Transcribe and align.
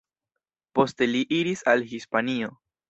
Poste 0.79 1.11
li 1.11 1.21
iris 1.41 1.65
al 1.75 1.89
Hispanio. 1.95 2.55